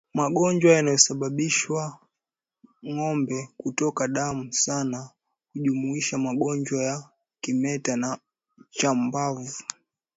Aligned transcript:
Magonjwa 0.19 0.71
yanayosababisha 0.75 1.81
ngombe 2.91 3.49
kutokwa 3.57 4.07
damu 4.07 4.53
sana 4.53 5.09
hujumuisha 5.53 6.17
magonjwa 6.17 6.83
ya 6.83 7.09
kimeta 7.41 7.95
na 7.97 8.17
chambavu 8.69 9.53